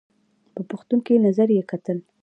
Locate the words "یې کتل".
1.57-1.97